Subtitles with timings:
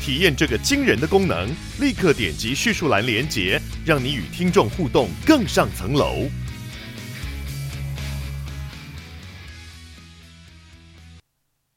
[0.00, 1.48] 体验这个惊人的功能，
[1.80, 6.28] 立刻点击叙述栏连结，让你与听众互动更上层楼。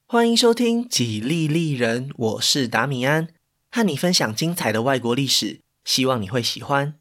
[0.07, 3.29] 欢迎收听《几利利人》，我是达米安，
[3.70, 6.95] 和你分享精彩的外国历史，希望你会喜欢。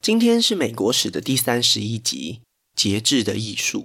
[0.00, 2.40] 今天是美国史的第三十一集
[2.80, 3.84] 《节制的艺术》。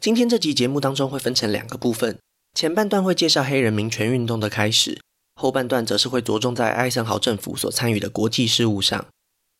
[0.00, 2.18] 今天这集节目当中会分成两个部分，
[2.54, 5.00] 前半段会介绍黑人民权运动的开始，
[5.34, 9.06] 后半段则是会着重在艾森豪政府所参与的国际事务上。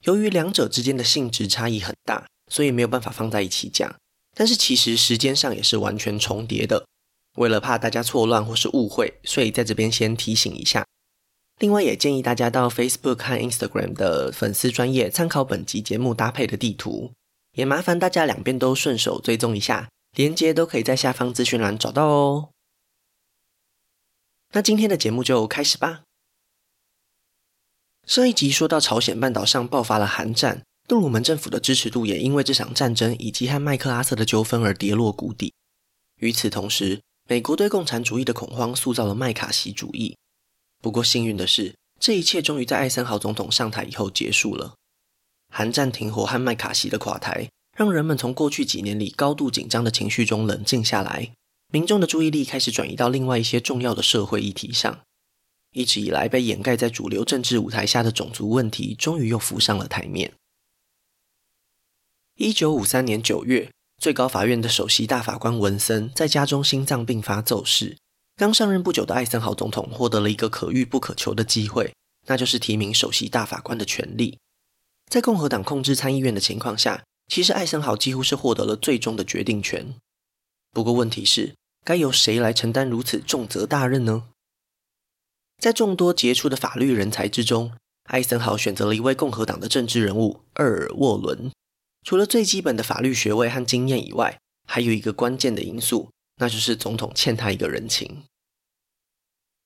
[0.04, 3.94] 由于两者之间的性质差异很大，所以没有办法放在一起讲。
[4.36, 6.84] 但是其实时间上也是完全重叠的，
[7.36, 10.84] 为了怕大家错乱或是误会，所以在这边先提醒一下。
[11.60, 17.12] 另外也建议大家到 Facebook 和 Instagram 的粉丝专页参考本集节目搭配的地图，
[17.52, 22.48] 也麻烦大家两边都顺手追踪一下，连接都可以在下方资讯栏找到哦。
[24.54, 26.02] 那今天的节目就开始吧。
[28.06, 30.62] 上一集说到朝鲜半岛上爆发了韩战。
[30.88, 35.54] 杜鲁门政府的支持度也因为这场战争以及和麦克阿瑟的纠纷而跌落谷底。
[36.18, 40.18] 与此同时，美国对共产主义的恐慌塑造了麦卡锡主义。
[40.82, 44.74] 不过幸运的是，这一切终于在艾森豪总统上台以后结束了。
[45.48, 51.32] 韩战停火和麦卡锡的垮台，让人们从过去几年里高度紧张的情绪中冷静下来，
[51.72, 55.00] 民众的注意力开始转移到另外一些重要的社会议题上。
[55.72, 60.34] 一直以来被掩盖在主流政治舞台下的种族问题，终于又浮上了台面。
[62.36, 67.96] 一九五三年九月，最高法院的首席大法官文森在家中心脏病发骤逝。
[68.36, 71.94] 刚上任不久的艾森豪总统获得了一个可遇不可求的机会，
[72.26, 74.38] 那就是提名首席大法官的权利。
[75.06, 79.94] 在共和党控制参议院的情况下，其实艾森豪几乎是获得了最终的决定权。
[80.70, 81.54] 不过问题是，
[81.84, 84.28] 该由谁来承担如此重责大任呢？
[85.58, 87.72] 在众多杰出的法律人才之中，
[88.04, 91.50] 艾森豪选择了一位共和党的政治人物厄尔沃伦。
[92.04, 98.24] 除了最基本的法律学位和经验以外，还有一个关键的因素，那就是总统欠他一个人情。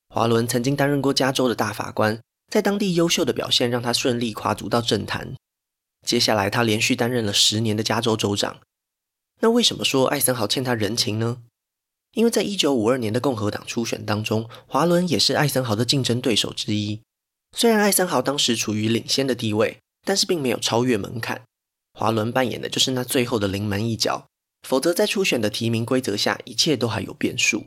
[0.08, 5.34] 华伦曾经担任过加州的大法官，在当地优秀的表现让他顺利跨足到政坛。
[6.06, 8.60] 接下来，他连续担任了十年的加州州长。
[9.40, 11.42] 那为什么说艾森豪欠他人情呢？
[12.16, 17.02] 因为在一九五二年的共和党初选当中，华伦也是艾森豪的竞争对手之一。
[17.54, 21.42] 虽然艾森豪当时处于领先的地位，但是并没有超越门槛。
[21.92, 24.26] 华伦扮演的就是那最后的临门一脚，
[24.66, 27.66] 否则在初选的提名规则下，一切都还有变数。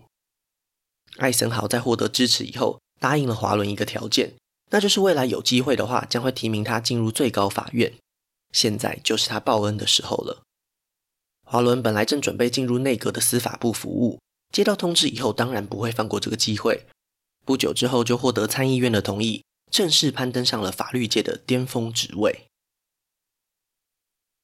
[1.17, 4.33] 艾森豪在获得支持以后，答应了华伦一个条件，
[4.71, 7.93] 那就是未来有机会的话，将会提名他进入最高法院。
[8.51, 10.41] 现在就是他报恩的时候了。
[11.45, 14.19] 华伦本来正准备进入内阁的司法部服务，
[14.51, 16.85] 接到通知以后，当然不会放过这个机会。
[17.45, 22.45] 不久之后，就获得参议院的同意，正式攀登上了法律界的巅峰职位。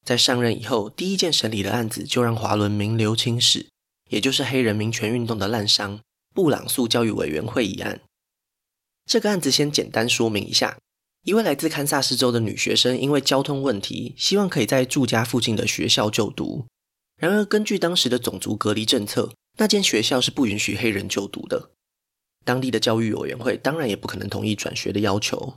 [0.03, 3.67] 在上任以后，第一件审理的案子就让华伦名留青史，
[4.09, 5.99] 也就是黑人民权运动的滥觴——
[6.33, 8.01] 布朗诉教育委员会一案。
[9.05, 10.77] 这个案子先简单说明一下：
[11.23, 16.67] 一位来自堪萨斯州的女学生，因为交通问题，希望可以在住家附近的学校就读。
[17.17, 21.71] 然而，根据当时的种族隔离政策，那间学校是不允许黑人就读的。
[22.43, 25.55] 当地的教育委员会当然也不可能同意转学的要求。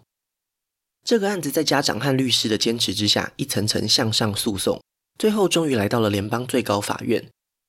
[1.05, 4.83] 这个案子在家长和律师的坚持之下，一层层向上诉讼，
[5.19, 7.29] 最后终于来到了联邦最高法院。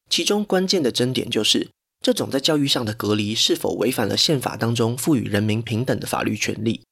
[0.09, 1.69] 其中关键的争点就是，
[2.01, 6.83] 这种在教育上的隔离是否违反了宪法当中赋予人民平等的法律权利。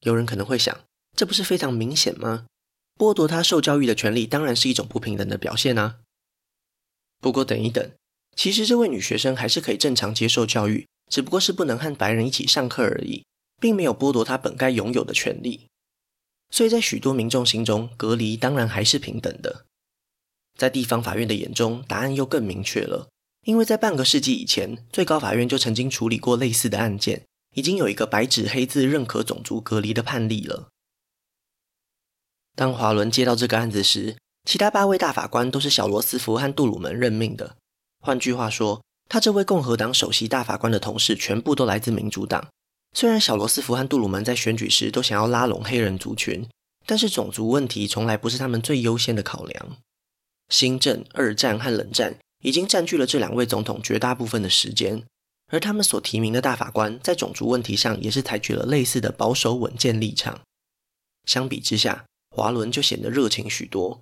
[0.00, 0.80] 有人可能会想，
[1.16, 2.46] 这不是非常明显吗？
[2.96, 5.98] 剥夺他受教育的权利，当然是一种不平等的表现啊。
[7.20, 7.90] 不过等一等，
[8.38, 13.24] 其实这位女学生还是可以正常接受教育，只不过是不能和白人一起上课而已。
[13.60, 15.66] 并没有剥夺她本该拥有的权利，
[16.48, 19.64] 所以在许多民众心中，隔离当然还是平等的。
[20.56, 23.08] 在地方法院的眼中，答案又更明确了，
[23.44, 27.26] 因为在半个世纪以前，最高法院就曾经处理过类似的案件，
[27.56, 30.68] 已经有一个白纸黑字认可种族隔离的判例了。
[32.54, 37.56] 当华伦接到这个案子时，其他八位大法官都是小罗斯福和杜鲁门任命的。
[38.00, 42.48] 换句话说，他这位共和党首席大法官的同事全部都来自民主党。
[42.94, 46.48] 虽然小罗斯福和杜鲁门在选举时都想要拉拢黑人族群，
[46.86, 49.76] 但是种族问题从来不是他们最优先的考量。
[50.48, 55.04] 新政、二战和冷战已经占据了这两位总统绝大部分的时间，
[55.48, 60.40] 而他们所提名的大法官在种族问题上也是采取了类似的保守稳健立场。
[61.26, 64.00] 相比之下，华伦就显得热情许多。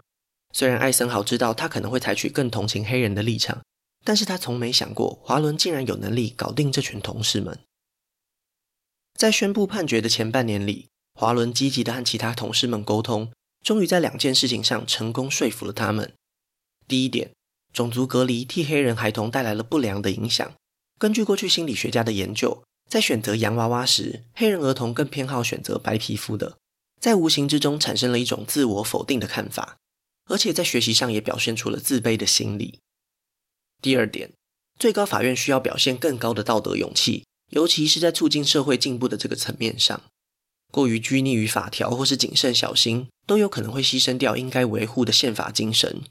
[0.53, 3.61] 虽然艾森豪知道他可能会采取更同情黑人的立场，
[4.07, 7.59] 但是他从没想过华伦竟然有能力搞定这群同事们。
[9.15, 13.33] 在宣布判决的前半年里，华伦积极地和其他同事们沟通，
[13.65, 16.13] 终于在两件事情上成功说服了他们。
[16.87, 17.33] 第一点，
[17.73, 20.53] 种族隔离替黑人孩童带来了不良的影响。
[21.01, 26.57] 根据过去心理学家的研究，在选择洋娃娃时，黑人儿童更偏好选择白皮肤的，
[27.01, 29.79] 在无形之中产生了一种自我否定的看法。
[30.29, 32.79] 而且在学习上也表现出了自卑的心理。
[33.83, 34.33] 第二点，
[34.79, 40.03] 最高法院需要表现更高的道德勇气，尤其是在促进社会进步的这个层面上。
[40.73, 46.03] 过于拘泥于法条或是谨慎小心，都有可能会牺牲掉应该维护的宪法精神。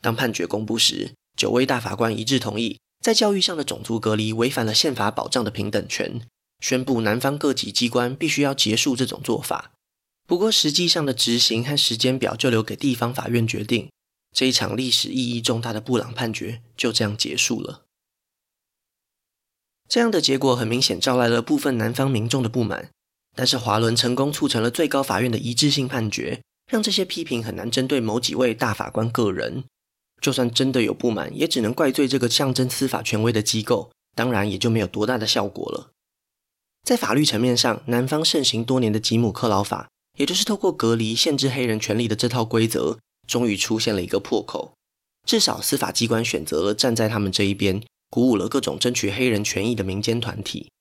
[0.00, 6.22] 当判决公布时，九位大法官一致同意，在教育上的种族隔离违反了宪法保障的平等权，
[6.60, 9.72] 宣布南方各级机关必须要结束这种做法。
[10.26, 13.90] 不过，实际上的执行和时间表就留给地方法院决定。
[14.32, 17.84] 这一场历史意义重大的布朗判决就这样结束了。
[19.88, 22.90] 这样的结果很明显招来了部分南方民众的不满，
[23.34, 29.64] 但是华伦成功促成了最高法院的一致性判决，让这些批评很难针对某几位大法官个人。
[30.20, 35.90] 就算真的有不满，也只能怪罪这个象征司法权威的机构，当然也就没有多大的效果了。
[36.84, 39.88] 在法律层面上，南方盛行多年的吉姆克劳法。
[40.16, 42.98] 也就是透过隔离限制黑人权利的这套规则，
[43.30, 44.72] 终于出现了一个破口。
[45.24, 50.72] 至少司法机关选择了站在他们这一边，鼓舞了各种争取黑人权益的民间团体。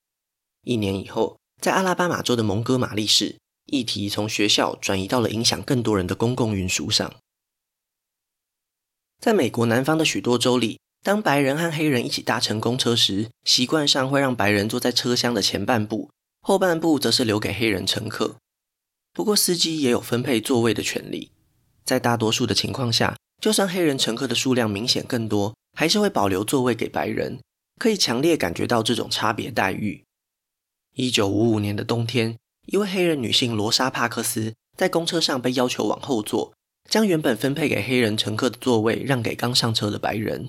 [0.63, 3.37] 一年以后，在阿拉巴马州的蒙哥马利市，
[3.67, 7.13] 议题从学校转移到了影响更多人的公共运输上。
[9.19, 16.09] 在美国南方的许多州里，当白人和黑人一起搭乘公车时，习惯上会让白人坐在车厢的前半部，
[16.41, 18.37] 后半部则是留给黑人乘客。
[19.13, 21.31] 不过，司机也有分配座位的权利。
[21.89, 27.39] 在大多数的情况下，就算黑人乘客的数量明显更多，还是会保留座位给白人，
[27.79, 30.03] 可以强烈感觉到这种差别待遇。
[30.93, 32.37] 一九五五年的冬天，
[32.67, 36.53] 一位黑人女性罗莎·帕克斯在公车上被要求往后坐，
[36.87, 40.47] 将原本分配给黑人乘客的座位让给刚上车的白人。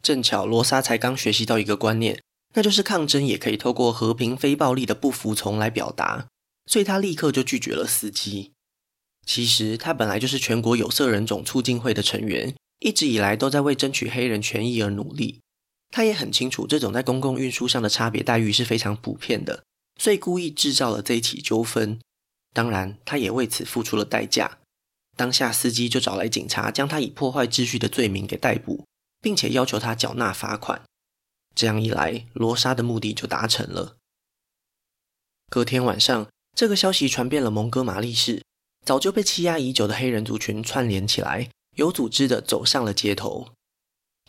[0.00, 2.18] 正巧罗莎才刚学习到一个观念，
[2.54, 6.28] 那就是抗争也可以透过和平、非暴力的不服从来表达。
[6.64, 8.52] 所以她立刻就拒绝了司机。
[9.30, 15.38] 其实他本来就是全国有色人种促进会的成员，一直以来都在为争取黑人权益而努力。
[15.90, 19.62] 他也很清楚这种在公共运输上的差别待遇是非常普遍的，
[20.00, 22.00] 所以故意制造了这一起纠纷。
[22.52, 24.58] 当然，他也为此付出了代价。
[25.16, 28.84] 当下司机就找来警察，将他以破坏秩序的罪名给逮捕，
[29.20, 30.82] 并且要求他缴纳罚款。
[31.54, 33.94] 这样一来，罗莎的目的就达成了。
[35.48, 36.26] 隔天晚上。
[36.56, 38.42] 这个消息传遍了蒙哥马利市，
[38.84, 43.48] 早就被欺压已久的黑人族群串联起来，有组织地走上了街头。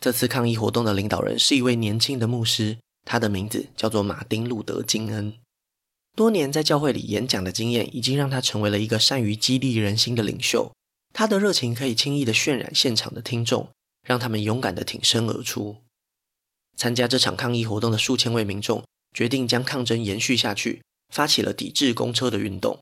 [0.00, 5.34] 这次抗议活动的领导人是一位年轻的牧师，他的名字叫做马丁·路德·金恩。
[6.14, 10.72] 多年在教会里演讲的经验，已经让他成为了一个善于激励人心的领袖。
[11.12, 13.68] 他的热情可以轻易地渲染现场的听众，
[14.06, 15.76] 让他们勇敢地挺身而出。
[16.76, 18.82] 参加这场抗议活动的数千位民众
[19.14, 20.82] 决定将抗争延续下去。
[21.12, 22.80] 发起了抵制公车的运动，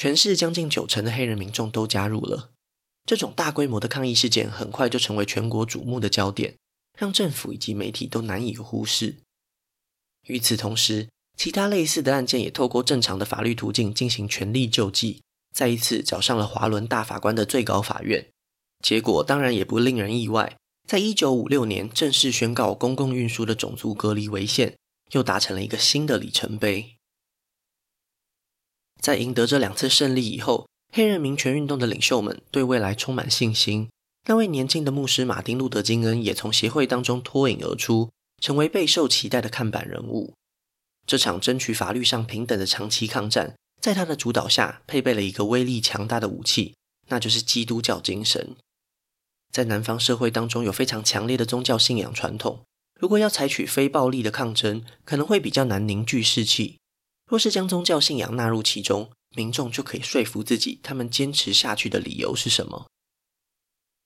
[0.00, 2.52] 全市将近九成的黑人民众都加入了。
[3.04, 6.56] 这种大规模的抗议事件很快就成为全国瞩目的焦点，
[6.98, 9.16] 让政府以及媒体都难以忽视。
[10.26, 15.20] 与此同时，其他类似的案件也透过正常的法律途径进行权力救济，
[15.54, 18.26] 再一次找上了华伦大法官的最高法院。
[18.82, 20.56] 结果当然也不令人意外，
[20.88, 24.74] 在一九五六年正式宣告公共运输的种族隔离违宪，
[25.12, 26.96] 又达成了一个新的里程碑。
[29.00, 33.88] 在赢得这两次胜利以后，黑人民权运动的领袖们对未来充满信心。
[34.28, 38.10] 那位年轻的牧师马丁·路德·金恩也从协会当中脱颖而出，
[38.42, 40.34] 成为备受期待的看板人物。
[41.06, 46.74] 这场争取法律上平等的长期抗战，在他的主导下，配备了一个威力强大的武器，
[47.08, 48.54] 那就是基督教精神。
[49.50, 52.60] 在南方社会当中，有非常强烈的宗教信仰传统。
[53.00, 56.76] 如果要采取非暴力的抗争，可能会比较难凝聚士气。
[57.30, 62.88] 若是将宗教信仰纳入其中，民众就可以说服自己，他们坚持下去的理由是什么。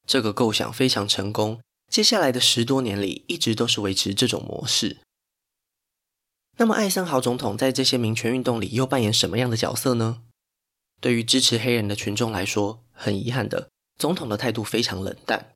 [0.06, 4.98] 这个构想非常成功，接下来的十多年里，一直都是维持这种模式。
[6.58, 10.20] 那么，艾森豪总统在这些民权运动里又扮演什么样的角色呢？
[11.00, 15.54] 对于支持黑人的群众来说，很遗憾的，总统的态度非常冷淡。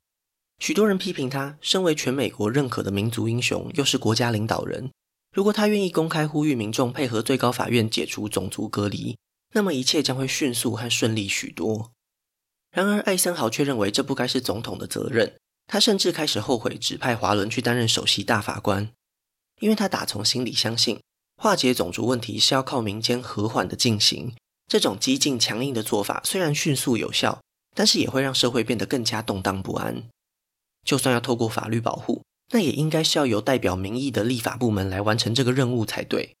[0.57, 4.91] 许多人批评他，身为全美国认可的民族英雄，又是国家领导人，
[5.31, 9.17] 如果他愿意公开呼吁民众配合最高法院解除种族隔离，
[9.53, 11.91] 那么一切将会迅速和顺利许多。
[12.71, 15.35] 然而，艾森豪却认为这不该是总统的责任。
[15.67, 18.91] 他甚至开始后悔指派华伦去担任首席大法官，
[19.59, 20.99] 因为他打从心里相信，
[21.35, 24.33] 化解种族问题是要靠民间和缓的进行。
[24.67, 27.39] 这种激进强硬的做法虽然迅速有效，
[27.75, 30.09] 但是也会让社会变得更加动荡不安。
[30.83, 36.35] 就算要透过法律保护，那也应该是要由代表民意的立法部门来完成这个任务才对。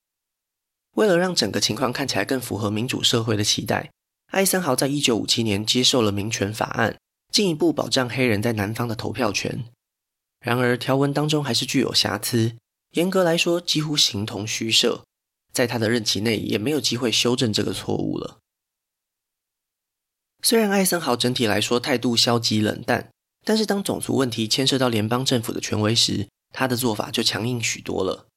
[0.95, 3.91] 为了让整个情况看起来更符合民主社会的期待，
[4.31, 6.97] 艾森豪在一九五七年接受了民权法案，
[7.31, 9.65] 进一步保障黑人在南方的投票权。
[10.39, 12.55] 然而，条文当中还是具有瑕疵，
[12.91, 15.03] 严格来说几乎形同虚设。
[15.51, 18.37] 在他的任期内，也没有机会修正这个错误了。
[20.41, 23.09] 虽然艾森豪整体来说态度消极冷淡，
[23.45, 28.27] 但是当种族问题牵涉到联邦政府的权威时，他的做法就强硬许多了。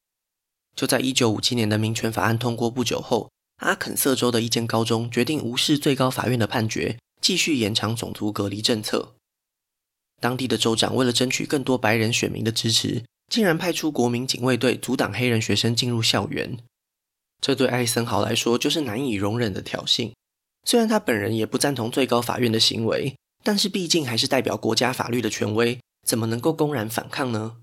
[0.75, 9.14] 就在一九五七年的民权法案通过不久后，阿肯色州的一间高中决定无视最高法院的判决，继续延长种族隔离政策。
[10.21, 16.59] 当地的州长为了争取更多白人选民的支持，竟然派出国民警卫队阻挡黑人学生进入校园。
[17.40, 20.12] 这对艾森豪来说就是难以容忍的挑衅。
[20.64, 27.56] 虽然他本人也不赞同最高法院的行为，但是毕竟还是代表国家法律的权威，怎么能够公然反抗呢？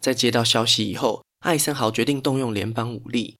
[0.00, 3.36] 在接到消息以后，艾森豪决定动用联邦武力，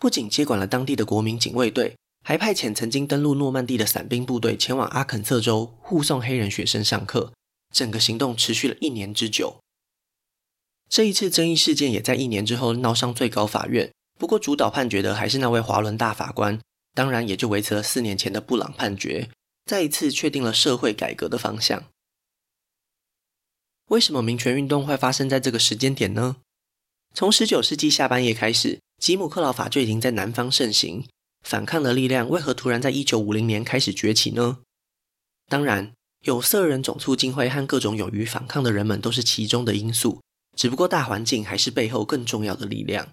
[0.00, 7.32] 不仅接管了当地的国民警卫队，还派遣曾经登陆诺曼底的伞兵部队前往阿肯色州护送黑人学生上课。
[7.70, 9.58] 整个行动持续了一年之久。
[10.88, 13.92] 这一次争议事件也在一年之后闹上最高法院。
[14.18, 16.58] 不过，主导判决的还是那位华伦大法官，
[16.94, 19.28] 当然也就维持了四年前的布朗判决，
[19.68, 21.84] 再一次确定了社会改革的方向。
[23.88, 26.36] 为什么民权运动会发生在这个时间点呢？
[27.14, 31.06] 从十九世纪下半叶开始，吉姆克劳法就已经在南方盛行，
[31.42, 34.60] 反抗的力量为何突然在一九五零年开始崛起呢？
[35.48, 35.92] 当然，
[36.24, 40.22] 有色人种促进会和各种勇于反抗的人们都是其中的因素，
[40.56, 43.12] 只不过大环境还是背后更重要的力量。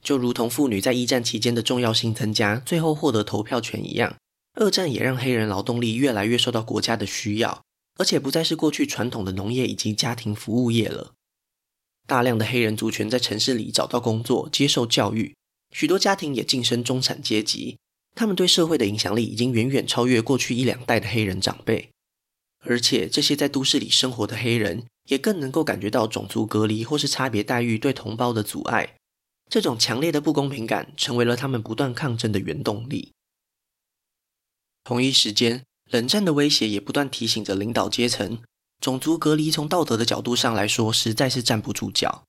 [0.00, 4.16] 就如同妇女在一战期间的重要性增加，最后获得投票权一样，
[4.54, 7.62] 二战也让黑人劳动力越来越受到国家的需要，
[7.96, 11.12] 而且不再是过去传统的农业以及家庭服务业了。
[12.06, 15.34] 大量的黑人族群在城市里找到工作，接受教育，
[15.70, 17.78] 许多家庭也晋升中产阶级，
[18.16, 21.90] 他们对社会的影响力已经远远超越过去一两代的黑人长辈。
[22.64, 28.96] 而且这些在都市里生活的黑人，也更能够感觉到种族隔离或是差别待遇对同胞的阻碍。
[29.48, 33.12] 这种强烈的不公平感成为了他们不断抗争的原动力。
[34.90, 38.40] 同一时间，冷战的威胁也不断提醒着领导阶层，
[38.80, 42.24] 种族隔离从道德的角度上来说，实在是站不住脚。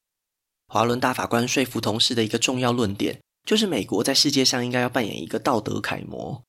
[0.68, 6.44] 华伦大法官说服同事的一个重要论点，就是美国在世界上应该要扮演一个道德楷模。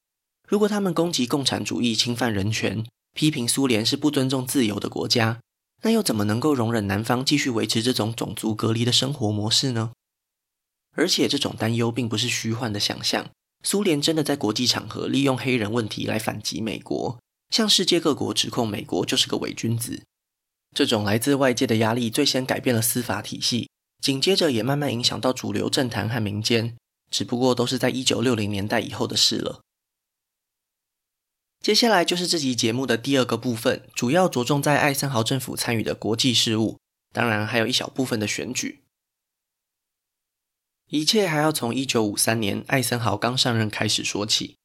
[0.46, 5.40] 如果他们攻击共产主义、侵犯人权，批评苏联是不尊重自由的国家，
[5.80, 9.92] 那又怎么能够容忍南方继续维持这种种族隔离的生活模式呢？
[10.94, 13.30] 而且这种担忧并不是虚幻的想象，
[13.62, 17.18] 苏联真的在国际场合利用黑人问题来反击美国，
[17.50, 20.02] 向世界各国指控美国就是个伪君子。
[20.74, 23.68] 这种来自外界的压力最先改变了司法体系，
[24.00, 26.76] 紧接着也慢慢影响到主流政坛和民间，
[27.10, 29.60] 只不过都是在一九六零年代以后的事了。
[31.60, 36.78] 接下来就是这集节目的第二个部分，主要着重在艾森豪政府参与的国际事务，
[37.12, 38.80] 当然还有一小部分的选举。
[40.92, 44.56] 一切还要从一九五三年艾森豪刚上任开始说起。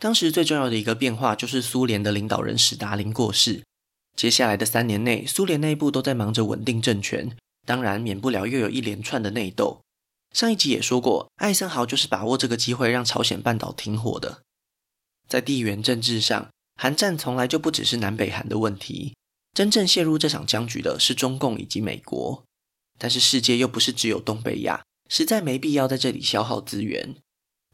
[0.00, 3.62] 当时最重要的一个变化就是苏联的领导人史达林过世。
[4.16, 7.36] 接下来的三年内，苏联内部都在忙着稳定政权，
[7.66, 9.82] 当然免不了又有一连串的内斗。
[10.32, 14.40] 上一集也说过，艾森豪就是把握这个机会让朝鲜半岛停火的。
[15.28, 16.48] 在地缘政治上，
[16.80, 19.14] 韩战从来就不只是南北韩的问题，
[19.52, 22.42] 真正陷入这场僵局的是中共以及美国。
[22.98, 24.80] 但是世界又不是只有东北亚。
[25.08, 27.16] 实在没必要在这里消耗资源，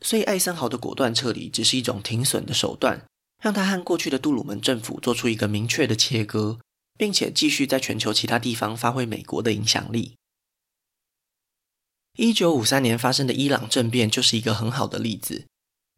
[0.00, 3.06] 所以艾森豪的果断撤离只是一种停损的手段，
[3.42, 6.58] 让他和过去的杜鲁门政府做出一个明确的切割，
[6.98, 10.16] 并且继续在全球其他地方发挥美国的影响力。
[12.18, 15.46] 一九五三年发生的伊朗政变就是一个很好的例子。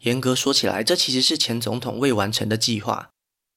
[0.04, 3.10] 严格说起来，这其实是前总统未完成的计划。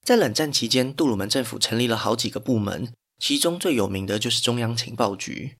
[0.03, 5.55] 在冷战期间，杜鲁门政府成立了好几个部门，其中最有名的就是中央情报局。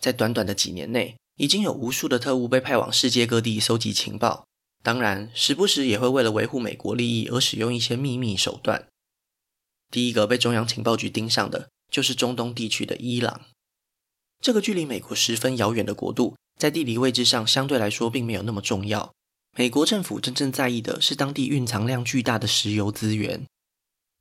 [0.00, 4.44] 在短短的几年内，已经有无数的特务被派往世界各地搜集情报，
[4.82, 8.88] 当然，时不时也会为了维护美国利益而使用一些秘密手段。
[9.90, 13.42] 第一个被中央情报局盯上的，就是中东地区的伊朗。
[14.40, 19.12] 这个距离美国十分遥远的国度，在地理位置上相对来说并没有那么重要。
[19.56, 23.46] 美国政府真正在意的是当地蕴藏量巨大的石油资源。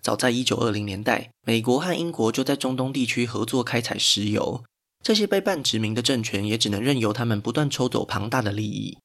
[0.04, 4.64] 早在一九二零年代，美国和英国就在中东地区合作开采石油。
[5.04, 8.98] 这些被半殖民的政权也只能任由他们不断抽走庞大的利益。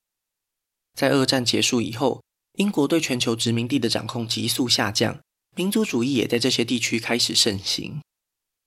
[0.94, 2.22] 在二战结束以后，
[2.54, 5.20] 英国对全球殖民地的掌控急速下降，
[5.56, 8.00] 民族主义也在这些地区开始盛行。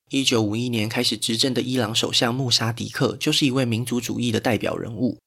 [0.10, 5.18] 一九五一年开始执政的伊朗首相穆沙迪克就是一位民族主义的代表人物。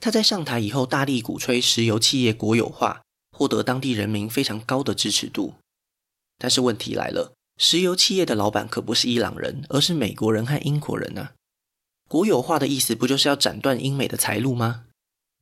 [0.00, 5.54] 他在上台以后，大力鼓吹石油企业国有化，获得当地人民非常高的支持度。
[6.36, 11.30] 但是问题来了，石油企业的老板可不是伊朗人，而是美国人和英国人呢、
[12.08, 14.86] 国有化的意思不就是要斩断英美的财路吗？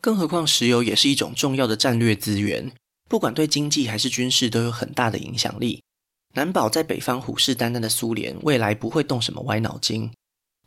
[0.00, 2.72] 更何况石油也是一种重要的战略资源，
[3.08, 5.82] 不管对经济还是军事都有很大的影响力。
[6.34, 10.10] 难保在北方虎视眈眈的苏联未来不会动什么歪脑筋。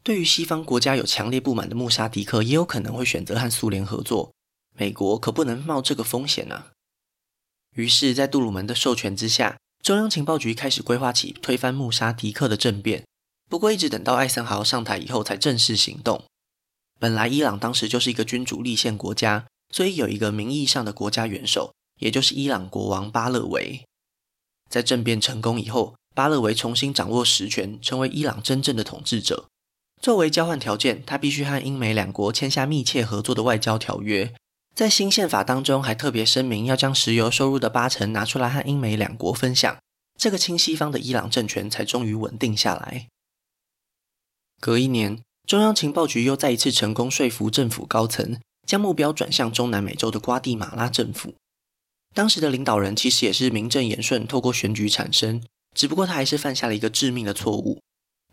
[0.03, 4.31] 对于西方国家有强烈不满的穆沙迪克，也有可能会选择和苏联合作。
[4.77, 6.73] 美国可不能冒这个风险啊！
[7.75, 13.05] 于是，在杜鲁门的授权之下，中央情报局开始规划起推翻穆沙迪克的政变，
[13.47, 16.23] 不过一直等到艾森豪上台以后才正式行动。
[16.99, 23.85] 本来伊朗当时就是一个君主立宪国家，所以有一个名义上的国家元首，也就是伊朗国王巴勒维。
[24.71, 29.45] 在政变成功以后，巴勒维重新掌握实权，成为伊朗真正的统治者。
[30.01, 34.33] 作为交换条件，他必须和英美两国签下密切合作的外交条约。
[34.75, 39.77] 在新宪法当中，还特别声明要将石油收入的八成拿出来和英美两国分享。
[40.19, 43.07] 这个亲西方的伊朗政权才终于稳定下来。
[44.59, 51.35] 隔一年，中央情报局又再一次成功说服政府高层，将目标转向中南美洲的瓜地马拉政府。
[52.13, 55.41] 当时的领导人其实也是名正言顺透过选举产生，
[55.73, 57.81] 只不过他还是犯下了一个致命的错误，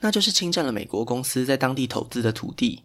[0.01, 2.83] 那就是侵占了美国公司在当地投资的土地，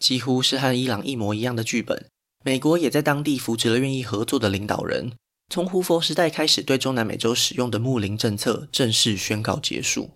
[0.00, 2.08] 几乎是和伊朗一模一样的剧本。
[2.44, 5.12] 美国也在当地扶植了愿意合作的领导人，
[5.48, 10.10] 从胡佛时代开始，对中南美洲使用的睦邻政策正式宣告结束。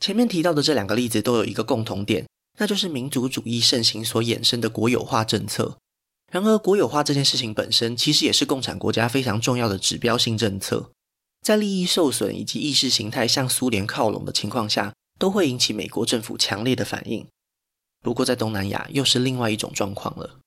[0.00, 2.26] 前面提到的这两个例子都有一个共同点，
[2.58, 5.78] 那就是民族主义盛行所衍生的国有化政策。
[6.32, 10.90] 然而，国有化这件事情本身其实也是共产国家非常重要的指标性政策，
[11.40, 17.26] 在利益受损以及意识形态向苏联靠拢的情况下，都会引起美国政府强烈的反应。
[18.06, 20.38] 不过，在东南亚又是另外一种状况了。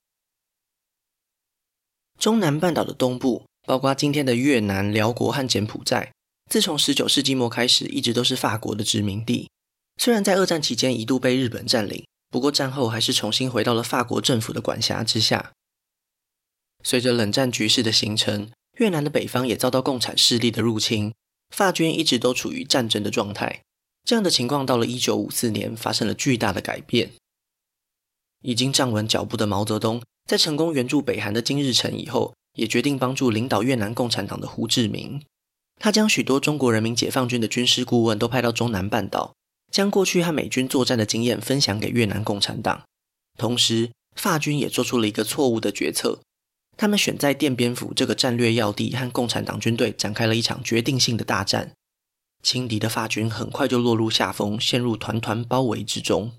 [2.18, 6.14] 中南半岛的东部，包括今天的越南、寮国和柬埔寨，
[6.50, 9.50] 自从十九世纪末开始，一直都是法国的殖民地。
[9.98, 15.52] 虽然在二战期间一度被日本占领，不过战后还是重新回到了法国政府的管辖之下。
[16.86, 21.14] 随着冷战局势的形成，越南的北方也遭到共产势力的入侵，
[21.54, 23.60] 法军一直都处于战争的状态。
[24.06, 27.12] 这样的情况到了一九五四年发生了巨大的改变。
[28.42, 35.22] 已经站稳脚步的毛泽东，在成功援助北韩的金日成以后，也决定帮助领导越南共产党的胡志明。
[35.80, 39.34] 他将许多中国人民解放军的军事顾问都派到中南半岛，
[39.72, 42.84] 将过去和美军作战的经验分享给越南共产党。
[43.38, 46.20] 同时，法军也做出了一个错误的决策，
[46.76, 51.72] 他们选在奠边府这个战略要地和共产党军队展开了一场决定性的大战。
[52.44, 56.32] 轻敌的法军很快就落入下风，陷入团团包围之中。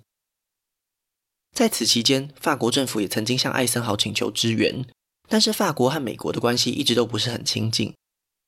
[1.52, 4.84] 在此期间，法国政府也曾经向艾森豪请求支援，
[5.28, 7.92] 但是法国和美国的关系一直都不是很亲近。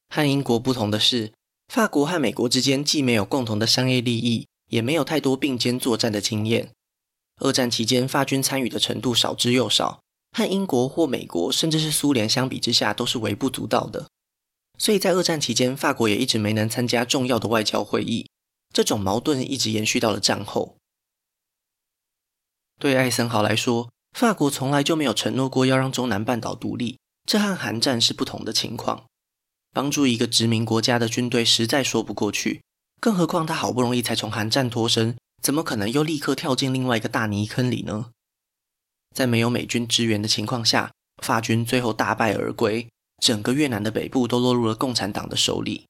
[0.09, 1.33] 和英国不同的是，
[1.69, 6.71] 法国和美国之间既没有共同的商业利益，也没有太多并肩作战的经验。
[7.41, 10.01] 二战期间，法军参与的程度少之又少，
[10.37, 14.07] 和英国或美国甚至是苏联相比之下，都是微不足道的。
[14.79, 18.27] 所以在二战期间，法国也一直没能参加重要的外交会议。
[18.73, 20.77] 这种矛盾一直延续到了战后。
[22.83, 29.05] 对艾森豪来说，法国从来就没有承诺过要让中南半岛独立，这和韩战是不同的情况。
[29.71, 32.61] 帮助一个殖民国家的军队实在说不过去，
[33.01, 38.07] 更何况他好不容易才从韩战脱身，怎么可能又立刻跳进另外一个大泥坑里呢？
[39.15, 40.91] 在没有美军支援的情况下，
[41.23, 42.89] 法军最后大败而归，
[43.23, 45.87] 整个越南的北部都落入了共产党的手里。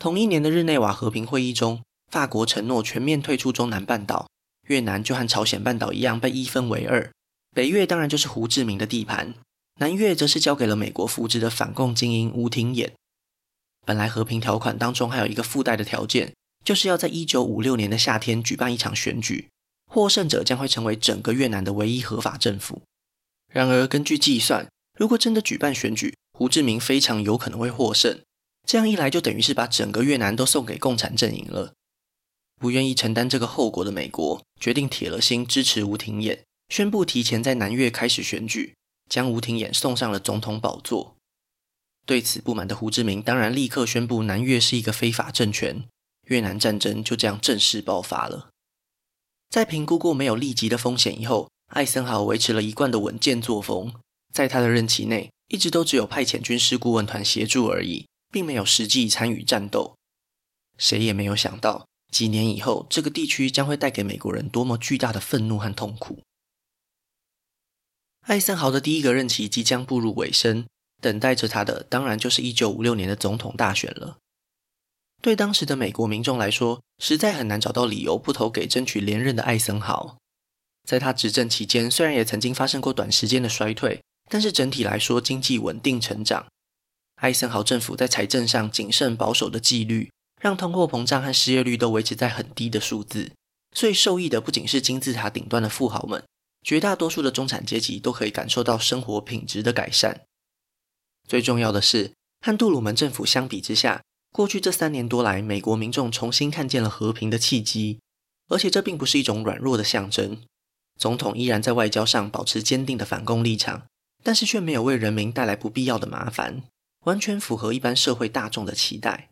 [0.00, 4.26] 同一年的日内瓦和平会议中，法国承诺全面退出中南半岛。
[4.66, 7.10] 越南就和朝鲜半岛一样被一分为二，
[7.54, 9.34] 北越当然就是胡志明的地盘，
[9.80, 12.90] 南越则是交给了美国扶植的反共精英吴廷琰。
[13.86, 16.32] 本来和平条款当中还有一个附带的条件，
[16.64, 19.48] 就是要在一九五六年的夏天举办一场选举，
[19.86, 22.80] 获胜者将会成为整个越南的唯一合法政府。
[23.52, 24.66] 然而，根据计算，
[24.98, 28.18] 如果真的举办选举，胡志明非常有可能会获胜。
[28.66, 31.74] 这样一来，就等于是把整个越南都送给共产阵营了。
[32.60, 38.74] 不愿意承担这个后果的美国，决定铁了心支持吴廷琰，宣布提前在南越开始选举，
[39.08, 41.16] 将吴廷琰送上了总统宝座。
[42.06, 45.84] 对此不满的胡志明，当然立刻宣布南越是一个非法政权，
[46.26, 48.50] 越南战争就这样正式爆发了。
[49.50, 53.94] 在评估过没有立即的风险以后，艾森豪维持了一贯的稳健作风，
[54.32, 58.06] 在他的任期内，一直都只有派遣军事顾问团协助而已。
[58.34, 59.94] 并没有实际参与战斗，
[60.76, 66.22] 谁也没有想到，几年以后，这个地区将会带给美国人多么巨大的愤怒和痛苦。
[68.20, 70.64] 艾森豪的第一个任期即将步入尾声，
[71.02, 74.18] 等待着他的当然就是一九五六年的总统大选了。
[75.20, 80.16] 对当时的美国民众来说，实在很难找到理由不投给争取连任的艾森豪。
[80.88, 84.00] 在他执政期间，虽然也曾经发生过短时间的衰退，
[84.30, 86.46] 但是整体来说，经济稳定成长。
[87.16, 90.12] 艾森豪政府在财政上谨慎保守的纪律，
[90.44, 93.32] 让通货膨胀和失业率都维持在很低的数字，
[93.74, 96.22] 所以受益的不仅是金字塔顶端的富豪们，
[96.62, 100.20] 绝大多数的中产阶级都可以感受到生活品质的改善。
[101.26, 104.02] 最重要的是，和杜鲁门政府相比之下，
[104.32, 108.00] 过去这三年多来，美国民众重新看见了和平的契机，
[108.50, 110.42] 而且这并不是一种软弱的象征。
[111.00, 113.86] 总统依然在外交上保持坚定的反共立场，
[114.22, 116.64] 但是却没有为人民带来不必要的麻烦。
[117.06, 119.30] 完全符合一般社会大众的期待。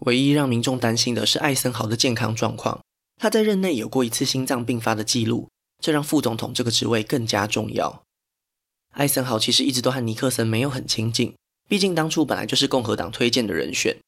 [0.00, 2.80] 唯一让民众担心的是艾森豪的健康状况。
[3.16, 5.48] 他在任内有过一次心脏病发的记录，
[5.82, 8.02] 这让副总统这个职位更加重要。
[8.94, 11.34] 艾森豪其实一直都和尼克森没有很亲近，
[11.68, 13.98] 毕竟当初本来就是共和党推荐的人选。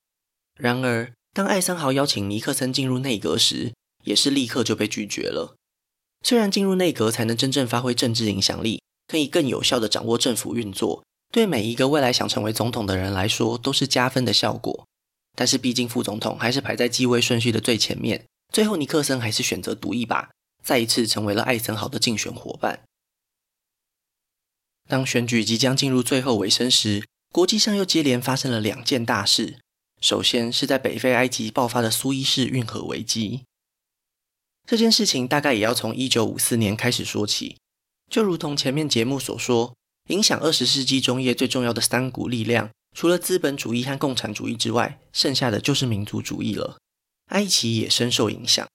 [0.58, 3.72] 然而，当艾森豪邀请尼克森进入内阁时，
[4.04, 5.56] 也是立刻就被拒绝了。
[6.24, 11.04] 虽然进入内阁才能真正发挥政治影响力，可以更有效地掌握政府运作。
[11.30, 14.86] 对每一个未来想成为总统的人来说，都是加分的效果。
[15.34, 18.24] 但是，毕竟副总统还是排在继位顺序的最前面。
[18.52, 20.30] 最后，尼克森还是选择赌一把，
[20.62, 22.82] 再一次成为了艾森豪的竞选伙伴。
[24.88, 29.58] 当选举即将进入最后尾声时，国际上又接连发生了两件大事。
[30.00, 33.44] 首先是在北非埃及爆发的苏伊士运河危机。
[34.66, 37.56] 这件事情大概也要从一九五四年开始说起，
[38.10, 39.74] 就如同前面节目所说。
[40.08, 46.78] 影响二十世纪中叶最重要的三股力量，除了资本主义和共产主义之外，剩下的就是民族主义了。
[47.30, 48.68] 埃及也深受影响，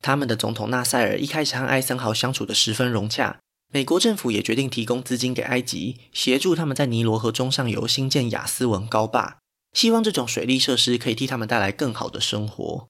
[0.00, 3.40] 他们的总统纳赛尔一开始和艾森豪相处得十分融洽，
[3.72, 9.38] 美国政府也决定提供资金给埃及，协助他们在尼罗河中上游兴建亚斯文高坝，
[9.72, 12.88] 希望这种水利设施可以替他们带来更好的生活。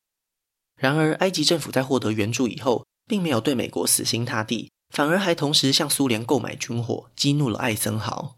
[0.81, 4.71] 然而，埃及政府在获得援助以后，并没有对美国死心塌地。
[4.91, 8.37] 反而还同时向苏联购买军火，激怒了艾森豪。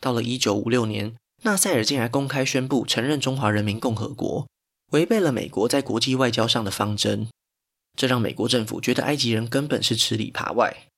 [0.00, 4.46] 到了一九五六年，纳赛尔竟然公开宣布承认中华人民共和国，
[4.92, 7.28] 违背了美国在国际外交上的方针。
[7.96, 10.88] 这让美国政府觉得埃及人根本是吃里扒外。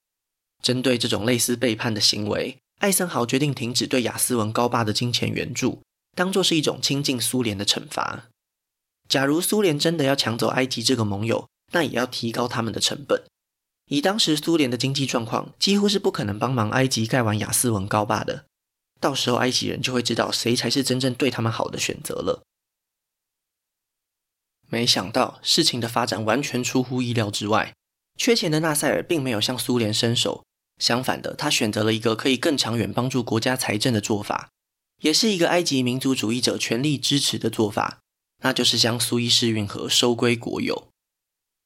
[0.63, 5.83] 针对这种类似背叛的行为，艾森豪决定停止对亚斯文高坝的金钱援助，
[6.17, 8.25] 当作是一种亲近苏联的惩罚。
[9.09, 13.23] 假如苏联真的要抢走埃及这个盟友，那也要提高他们的成本。
[13.87, 18.45] 以当时苏联的经济状况，几乎是不可能帮忙埃及盖完亚斯文高坝的。
[19.01, 22.43] 到时候埃及人就会知道谁才是真正对他们好的选择了。
[24.69, 27.73] 没想到事情的发展完全出乎意料之外，
[28.17, 30.45] 缺钱的纳赛尔并没有向苏联伸手，
[30.79, 34.51] 相反的，他选择了一个可以更长远帮助国家财政的做法，
[35.01, 38.01] 也是一个埃及民族主义者全力支持的做法，
[38.43, 40.89] 那就是将苏伊士运河收归国有。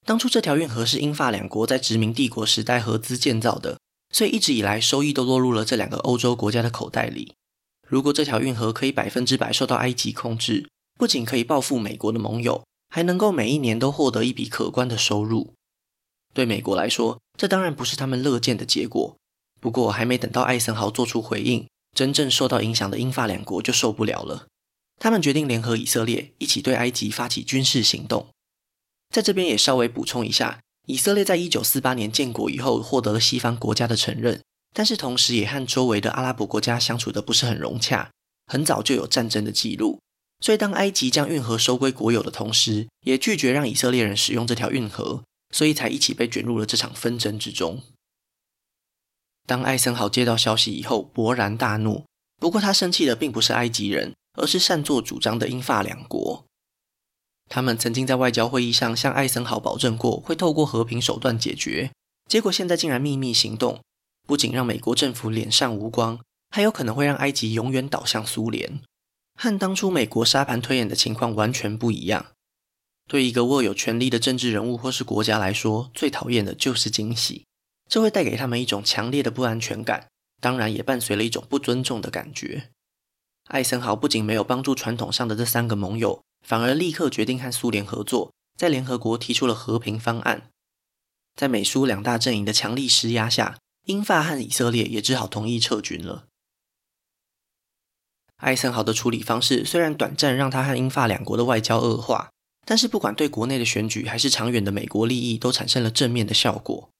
[0.05, 3.79] 当初这条运河是英法两国在殖民帝国时代合资建造的，
[4.13, 7.35] 所以一直以来收益都落入了这两个欧洲国家的口袋里。
[7.89, 15.53] 如果这条运河可以百分之百受到埃及控制，不仅可以报复美国的盟友，还能够每一年都获得一笔可观的收入。
[16.33, 19.17] 对美国来说，这当然不是他们乐见的结果。
[19.61, 24.47] 不过，还没等到艾森豪做出回应，真正受到影响的英法两国就受不了了。
[24.99, 28.29] 他们决定联合以色列，一起对埃及发起军事行动。
[29.11, 34.43] 在这边也稍微补充一下，以色列在一九四八年建国以后获得了西方国家的承认，
[34.75, 38.11] 但是同时也和周围的阿拉伯国家相处得不是很融洽，
[38.47, 40.01] 很早就有战争的记录。
[40.41, 45.23] 所以当埃及将运河收归国有的同时，也拒绝让以色列人使用这条运河，
[45.55, 47.81] 所以才一起被卷入了这场纷争之中。
[49.47, 52.05] 当艾森豪接到消息以后，勃然大怒。
[52.41, 56.45] 不过他生气的并不是埃及人，而是擅作主张的英法两国。
[57.55, 61.93] 他们曾经在外交会议上向艾森豪保证过会透过和平手段解决，
[62.27, 63.83] 结果现在竟然秘密行动，
[64.27, 68.81] 不仅让美国政府脸上无光，还有可能会让埃及永远倒向苏联，
[69.39, 72.25] 和当初美国沙盘推演的情况完全不一样。
[73.07, 77.45] 对一个握有权力的政治人物或是国家来说，最讨厌的就是惊喜，
[77.87, 80.07] 这会带给他们一种强烈的不安全感，
[80.41, 82.71] 当然也伴随了一种不尊重的感觉。
[83.53, 86.23] 艾森豪不仅没有帮助传统上的这三个盟友。
[86.43, 90.51] 反而立刻决定和苏联合作，在联合国提出了和平方案。
[91.37, 96.25] 在美苏两大阵营的强力施压下，英法和以色列也只好同意撤军了。
[98.39, 102.31] 艾森豪的处理方式虽然短暂让他和英法两国的外交恶化，
[102.67, 106.91] 但是不管对国内的选举还是长远的美国利益，都产生了正面的效果。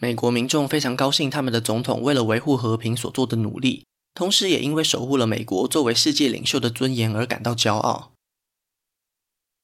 [0.00, 3.84] 美国民众非常高兴他们的总统为了维护和平所做的努力，
[4.18, 8.10] 同时也因为守护了美国作为世界领袖的尊严而感到骄傲。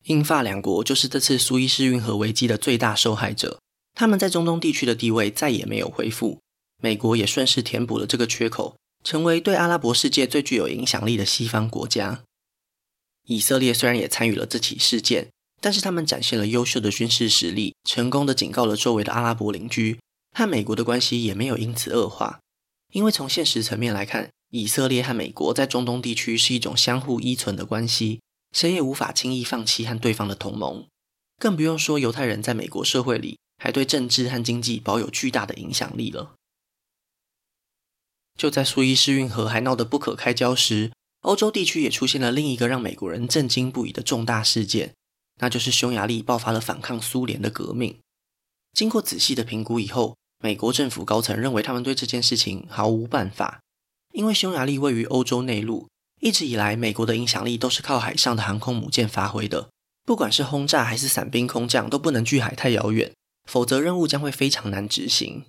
[0.04, 3.58] 英法两国就是这次苏伊士运河危机的最大受害者，
[3.94, 6.38] 他们在中东地区的地位再也没有恢复，
[6.80, 12.22] 美国也顺势填补了这个缺口，成为对阿拉伯世界最具有影响力的西方国家。
[13.24, 19.98] 以色列虽然也参与了这起事件，但是他们展现了优秀的军事实力，成功的警告了周围的阿拉伯邻居，
[20.30, 22.38] 和美国的关系也没有因此恶化。
[22.92, 28.20] 因为从现实层面来看，以色列和美国在中东地区是一种相互依存的关系。
[28.52, 30.86] 谁也无法轻易放弃和对方的同盟，
[31.40, 36.36] 更不用说犹太人在美国社会里还对政治和经济保有巨大的影响力了。
[38.38, 44.94] 就在苏伊士运河还闹得不可开交时，欧洲地区也出现了另一个让美国人震惊不已的重大事件，
[45.40, 47.98] 那就是匈牙利爆发了反抗苏联的革命。
[48.72, 53.60] 经过仔细的评估以后，美国政府高层认为他们对这件事情毫无办法，
[54.14, 55.88] 因为匈牙利位于欧洲内陆。
[56.20, 59.68] 一直以来，美国的影响力都是靠海上的航空母舰发挥的。
[60.04, 63.12] 不管是轰炸还是伞兵空降，都不能距海太遥远，
[63.50, 65.44] 否则任务将会非常难执行。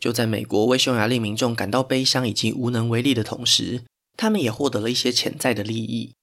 [0.00, 3.84] 就在美国为匈牙利民众感到悲伤以及无能为力的同时，
[4.16, 6.14] 他们也获得了一些潜在的利益。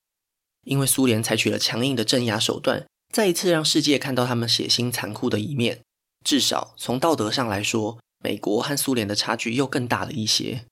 [0.65, 5.82] 因为苏联采取了强硬的镇压手段，再一次让世界看到他们血腥残酷的一面。
[6.26, 10.65] 至少从道德上来说，美国和苏联的差距又更大了一些。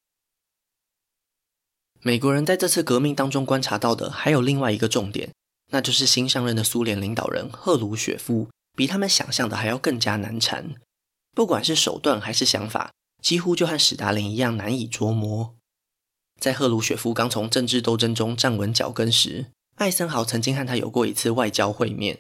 [2.08, 5.32] 美国人在这次革命当中观察到的还有另外一个重点，
[5.72, 10.76] 那就是新上任的苏联领导人赫鲁雪夫比他们想象的还要更加难缠，
[11.34, 12.92] 不管是手段还是想法，
[13.24, 15.56] 几乎就和史达林一样难以捉摸。
[16.40, 22.20] 在赫鲁雪夫刚从政治斗争中站稳脚跟时，艾森豪曾经和他有过一次外交会面，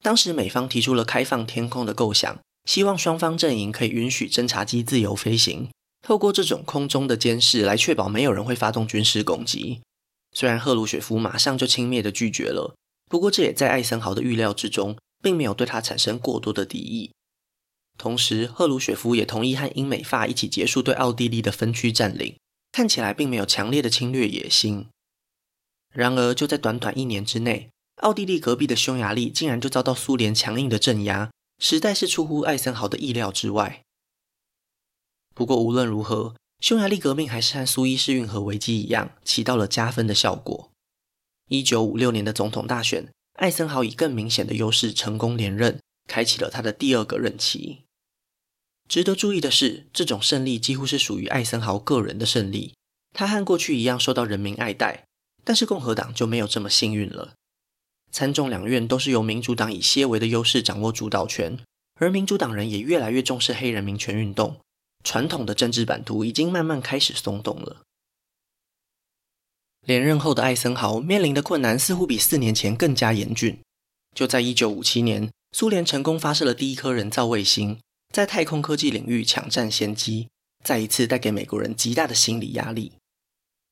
[0.00, 5.70] 当时美方提出了开放天空的构想，希望双方阵营可以允许侦察机自由飞行。
[6.06, 9.80] 透过这种空中的监视来确保没有人会发动军事攻击。
[10.32, 12.76] 虽然赫鲁雪夫马上就轻蔑地拒绝了，
[13.10, 17.10] 不过这也在艾森豪的预料之中，并没有对他产生过多的敌意。
[17.96, 22.36] 同时，赫鲁雪夫也同意和英美法一起结束对奥地利的分区占领，
[22.72, 24.88] 看起来并没有强烈的侵略野心。
[25.94, 27.70] 然而，就在短短一年之内，
[28.02, 33.83] 奥地利隔壁的匈牙利竟然就遭到苏联强硬的镇压，实在是出乎艾森豪的意料之外。
[35.34, 40.70] 不过无论如何，匈牙利革命还是和苏伊士运河危机一样，起到了加分的效果。
[41.48, 47.80] 一九五六年的总统大选，艾森豪以更明显的优势成功连任，开启了他的第二个任期。
[48.88, 52.74] 值得注意的是，这种胜利几乎是属于艾森豪个人的胜利。
[53.12, 55.04] 他和过去一样受到人民爱戴，
[55.42, 57.34] 但是共和党就没有这么幸运了。
[58.10, 61.58] 参众两院都是由民主党以些微的优势掌握主导权，
[61.96, 64.60] 而民主党人也越来越重视黑人民权运动。
[65.04, 67.82] 传统的政治版图已经慢慢开始松动了。
[69.86, 73.60] 连任后的艾森豪面临的困难似乎比四年前更加严峻。
[74.14, 77.78] 就在一九五七年，苏联成功发射了第一颗人造卫星，
[78.12, 80.28] 在太空科技领域抢占先机，
[80.64, 82.92] 再一次带给美国人极大的心理压力。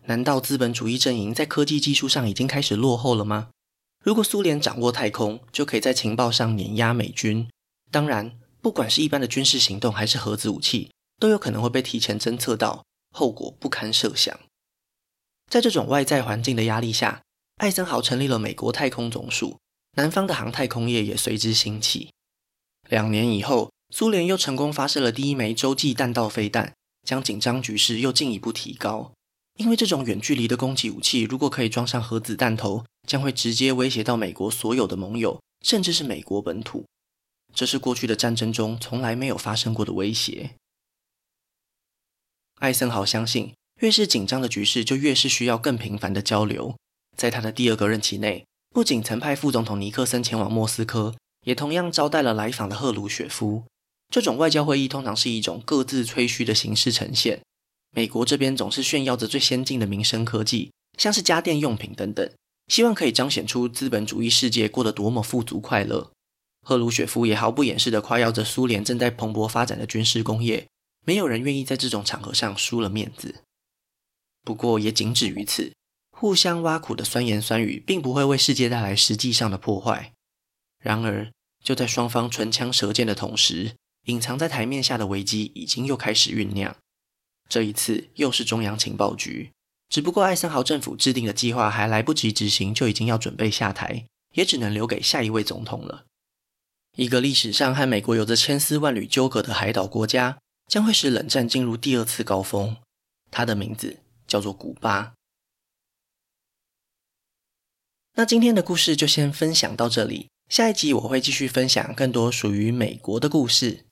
[0.07, 3.51] 难道资本主义阵营在科技技术上已经开始落后了吗？
[4.05, 7.49] 如果苏联掌握太空，就可以在情报上碾压美军。
[7.90, 10.90] 当然，不管是一般的军事行动，还是核子武器。
[11.23, 14.37] 都有可能会被提前侦测到，后果不堪设想。
[15.49, 17.23] 在这种外在环境的压力下，
[17.59, 19.61] 艾森豪成立了美国太空总署，
[19.93, 22.11] 南方的航太工业也随之兴起。
[22.89, 26.75] 两年以后，苏联又成功发射了第一枚洲际弹道飞弹，
[27.07, 29.13] 将紧张局势又进一步提高。
[29.59, 36.85] 因为这种远距离的攻击武器，如果可以装上核子弹头，将会直接威胁到美国所有的盟友，甚至是美国本土。
[37.55, 40.57] 这是过去的战争中从来没有发生过的威胁。
[42.62, 46.77] 艾森豪相信，越是紧张的局势，就越是需要更频繁的交流。
[47.16, 53.64] 在他的第二个任期内，不仅曾派副总统尼克森前往莫斯科，也同样招待了来访的赫鲁雪夫。
[54.14, 57.40] 这种外交会议通常是一种各自吹嘘的形式呈现。
[57.90, 62.31] 美国这边总是炫耀着最先进的民生科技，像是家电用品等等，
[62.68, 66.12] 希望可以彰显出资本主义世界过得多么富足快乐。
[66.64, 70.68] 赫鲁雪夫也毫不掩饰地夸耀着苏联正在蓬勃发展的军事工业。
[71.05, 73.43] 没有人愿意在这种场合上输了面子。
[74.43, 75.73] 不过也仅止于此，
[76.11, 80.12] 互相挖苦的酸言酸语并不会为世界带来实际上的破坏。
[80.83, 81.31] 然而，
[81.62, 86.77] 就在双方唇枪舌剑的同时，隐藏在台面下的危机已经又开始酝酿。
[87.49, 89.53] 这一次又是中央情报局，
[89.88, 96.07] 只不过艾森豪政府制定的计划还来不及执行，就已经要准备下台，也只能留给下一位总统了。
[96.97, 100.38] 一个历史上和美国有着千丝万缕纠葛的海岛国家。
[100.73, 102.79] 将会使冷战进入第二次高峰，
[103.31, 105.13] 它的名字叫做古巴。
[108.15, 113.85] 那今天的故事就先分享到这里，下一集我会继续分享更多属于美国的故事。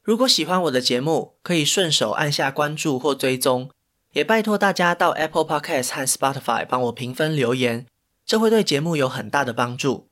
[0.00, 3.70] 如果喜欢我的节目，可以顺手按下关注或追踪，
[4.12, 7.86] 也拜托大家到 Apple Podcast 和 Spotify 帮我评分留言，
[8.24, 10.08] 这会对节目有很大的帮助。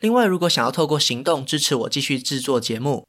[0.00, 3.08] 另外，如果想要透过行动支持我继续制作节目，